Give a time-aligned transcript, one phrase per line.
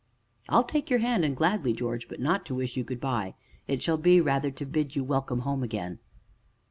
[0.49, 3.35] "I'll take your hand and gladly, George, but not to wish you good by
[3.67, 5.99] it shall be, rather, to bid you welcome home again."